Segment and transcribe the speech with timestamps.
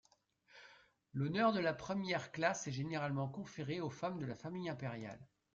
[1.13, 5.19] L'honneur de la première classe est généralement conféré aux femmes de la famille impériale.